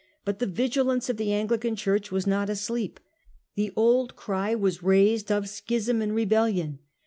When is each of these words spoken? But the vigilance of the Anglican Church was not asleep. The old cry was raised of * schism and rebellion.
But 0.25 0.39
the 0.39 0.47
vigilance 0.47 1.09
of 1.11 1.17
the 1.17 1.31
Anglican 1.31 1.75
Church 1.75 2.11
was 2.11 2.25
not 2.25 2.49
asleep. 2.49 2.99
The 3.53 3.71
old 3.75 4.15
cry 4.15 4.55
was 4.55 4.81
raised 4.81 5.31
of 5.31 5.47
* 5.47 5.47
schism 5.47 6.01
and 6.01 6.15
rebellion. 6.15 6.79